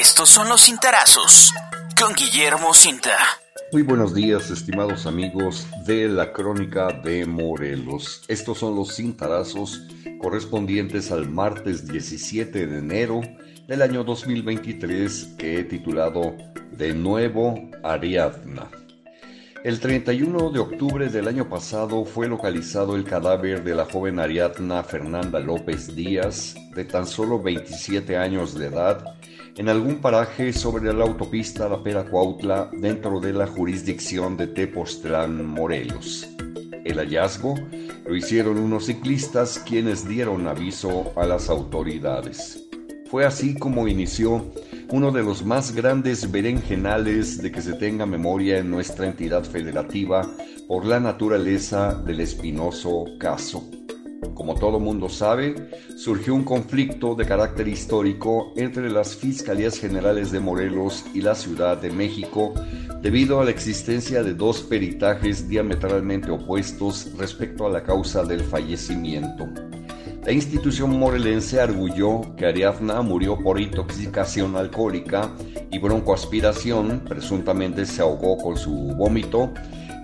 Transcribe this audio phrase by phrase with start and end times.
[0.00, 1.52] Estos son los cintarazos
[1.96, 3.16] con Guillermo Cinta.
[3.70, 8.24] Muy buenos días, estimados amigos de la Crónica de Morelos.
[8.26, 9.86] Estos son los cintarazos
[10.20, 13.20] correspondientes al martes 17 de enero
[13.68, 16.34] del año 2023 que he titulado
[16.72, 17.54] De nuevo
[17.84, 18.68] Ariadna.
[19.62, 24.82] El 31 de octubre del año pasado fue localizado el cadáver de la joven Ariadna
[24.82, 29.16] Fernanda López Díaz, de tan solo 27 años de edad,
[29.56, 35.46] en algún paraje sobre la autopista La Pera Cuautla, dentro de la jurisdicción de Tepoztlán,
[35.46, 36.28] Morelos.
[36.84, 37.54] El hallazgo
[38.04, 42.64] lo hicieron unos ciclistas quienes dieron aviso a las autoridades.
[43.10, 44.44] Fue así como inició
[44.90, 50.28] uno de los más grandes berenjenales de que se tenga memoria en nuestra entidad federativa
[50.66, 53.68] por la naturaleza del espinoso caso.
[54.44, 55.54] Como todo mundo sabe,
[55.96, 61.78] surgió un conflicto de carácter histórico entre las Fiscalías Generales de Morelos y la Ciudad
[61.78, 62.52] de México
[63.00, 69.48] debido a la existencia de dos peritajes diametralmente opuestos respecto a la causa del fallecimiento.
[70.26, 75.30] La institución morelense arguyó que Ariadna murió por intoxicación alcohólica
[75.70, 79.54] y broncoaspiración, presuntamente se ahogó con su vómito,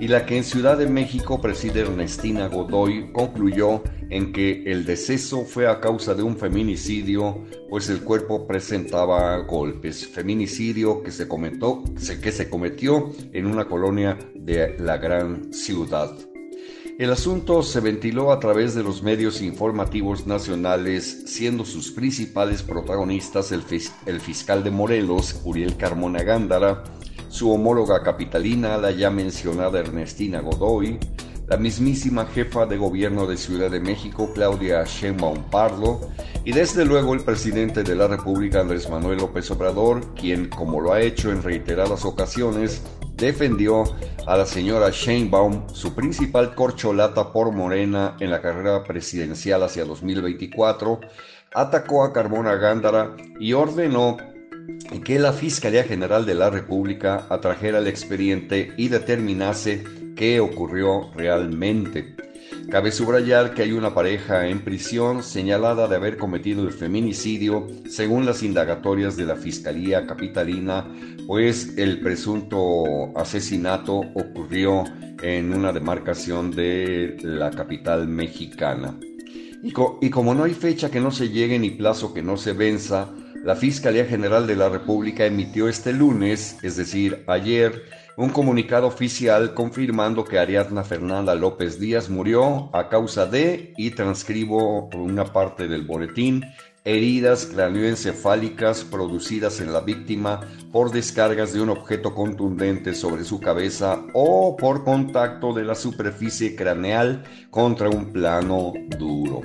[0.00, 5.44] y la que en Ciudad de México preside Ernestina Godoy concluyó en que el deceso
[5.44, 10.08] fue a causa de un feminicidio, pues el cuerpo presentaba golpes.
[10.08, 16.16] Feminicidio que se, que se cometió en una colonia de la gran ciudad.
[17.00, 23.52] El asunto se ventiló a través de los medios informativos nacionales, siendo sus principales protagonistas
[23.52, 23.62] el,
[24.20, 26.84] fiscal de Morelos, Uriel Carmona Gándara,
[27.30, 30.98] su homóloga capitalina, la ya mencionada Ernestina Godoy,
[31.46, 36.00] la mismísima jefa de gobierno de Ciudad de México, Claudia Sheinbaum Pardo,
[36.44, 40.92] y desde luego el presidente de la República, Andrés Manuel López Obrador, quien, como lo
[40.92, 42.82] ha hecho en reiteradas ocasiones,
[43.14, 43.84] defendió
[44.26, 51.00] a la señora Sheinbaum, su principal corcholata por Morena en la carrera presidencial hacia 2024,
[51.54, 54.16] atacó a Carmona Gándara y ordenó
[54.98, 59.84] que la Fiscalía General de la República atrajera el expediente y determinase
[60.16, 62.16] qué ocurrió realmente.
[62.70, 68.26] Cabe subrayar que hay una pareja en prisión señalada de haber cometido el feminicidio según
[68.26, 70.86] las indagatorias de la Fiscalía Capitalina,
[71.26, 74.84] pues el presunto asesinato ocurrió
[75.22, 78.96] en una demarcación de la capital mexicana.
[79.62, 82.52] Y, y como no hay fecha que no se llegue ni plazo que no se
[82.52, 83.12] venza,
[83.44, 87.84] la Fiscalía General de la República emitió este lunes, es decir, ayer,
[88.16, 94.90] un comunicado oficial confirmando que Ariadna Fernanda López Díaz murió a causa de, y transcribo
[94.94, 96.44] una parte del boletín,
[96.84, 100.40] heridas craneoencefálicas producidas en la víctima
[100.72, 106.56] por descargas de un objeto contundente sobre su cabeza o por contacto de la superficie
[106.56, 109.42] craneal contra un plano duro.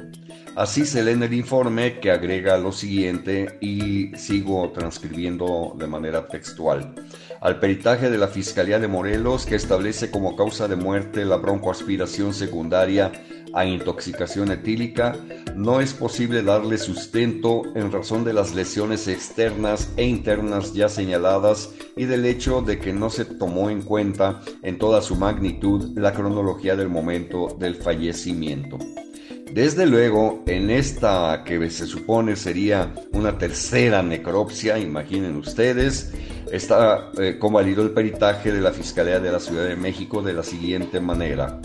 [0.55, 6.29] Así se lee en el informe que agrega lo siguiente y sigo transcribiendo de manera
[6.29, 6.95] textual.
[7.41, 12.33] Al peritaje de la Fiscalía de Morelos que establece como causa de muerte la broncoaspiración
[12.33, 13.11] secundaria
[13.53, 15.17] a intoxicación etílica,
[15.55, 21.71] no es posible darle sustento en razón de las lesiones externas e internas ya señaladas
[21.97, 26.13] y del hecho de que no se tomó en cuenta en toda su magnitud la
[26.13, 28.77] cronología del momento del fallecimiento.
[29.51, 36.13] Desde luego, en esta que se supone sería una tercera necropsia, imaginen ustedes,
[36.51, 40.43] está eh, convalido el peritaje de la Fiscalía de la Ciudad de México de la
[40.43, 41.59] siguiente manera.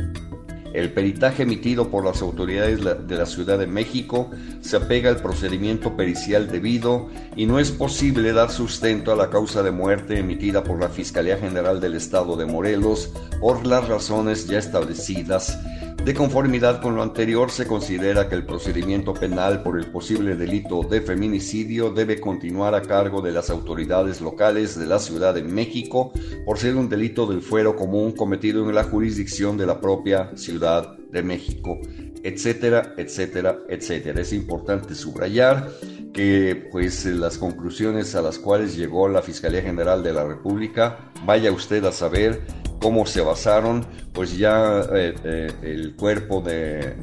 [0.72, 4.30] El peritaje emitido por las autoridades de la Ciudad de México
[4.60, 9.64] se apega al procedimiento pericial debido y no es posible dar sustento a la causa
[9.64, 14.58] de muerte emitida por la Fiscalía General del Estado de Morelos por las razones ya
[14.58, 15.58] establecidas
[16.04, 20.82] de conformidad con lo anterior, se considera que el procedimiento penal por el posible delito
[20.82, 26.12] de feminicidio debe continuar a cargo de las autoridades locales de la Ciudad de México
[26.46, 30.96] por ser un delito del fuero común cometido en la jurisdicción de la propia Ciudad
[30.96, 31.78] de México,
[32.22, 34.22] etcétera, etcétera, etcétera.
[34.22, 35.68] Es importante subrayar
[36.14, 41.52] que pues las conclusiones a las cuales llegó la Fiscalía General de la República, vaya
[41.52, 42.40] usted a saber
[42.80, 46.96] cómo se basaron, pues ya eh, eh, el cuerpo de,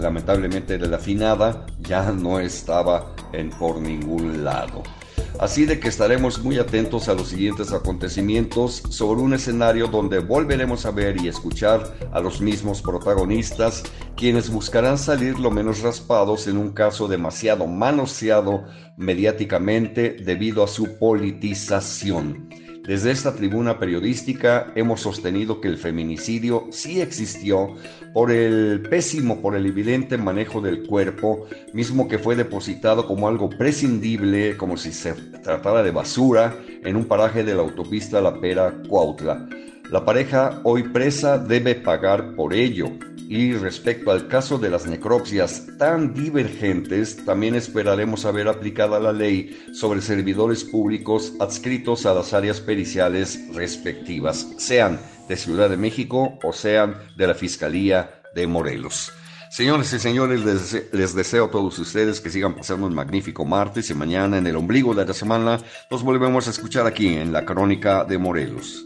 [0.00, 4.82] lamentablemente de la finada ya no estaba en, por ningún lado.
[5.38, 10.86] Así de que estaremos muy atentos a los siguientes acontecimientos sobre un escenario donde volveremos
[10.86, 13.82] a ver y escuchar a los mismos protagonistas,
[14.16, 18.64] quienes buscarán salir lo menos raspados en un caso demasiado manoseado
[18.96, 22.48] mediáticamente debido a su politización.
[22.86, 27.74] Desde esta tribuna periodística hemos sostenido que el feminicidio sí existió
[28.12, 33.50] por el pésimo, por el evidente manejo del cuerpo, mismo que fue depositado como algo
[33.50, 36.54] prescindible, como si se tratara de basura,
[36.84, 39.48] en un paraje de la autopista La Pera Cuautla.
[39.90, 42.88] La pareja hoy presa debe pagar por ello.
[43.28, 49.12] Y respecto al caso de las necropsias tan divergentes, también esperaremos a ver aplicada la
[49.12, 56.38] ley sobre servidores públicos adscritos a las áreas periciales respectivas, sean de Ciudad de México
[56.42, 59.12] o sean de la Fiscalía de Morelos.
[59.50, 63.90] Señores y señores, les, les, deseo a todos ustedes que sigan pasando un magnífico martes
[63.90, 67.44] y mañana en el ombligo de la semana nos volvemos a escuchar aquí en la
[67.44, 68.85] Crónica de Morelos.